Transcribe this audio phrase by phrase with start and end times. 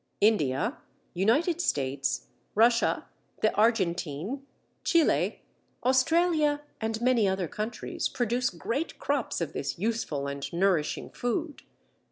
[0.19, 0.79] India,
[1.13, 3.07] United States, Russia,
[3.43, 4.41] the Argentine,
[4.83, 5.43] Chile,
[5.85, 11.61] Australia, and many other countries, produce great crops of this useful and nourishing food.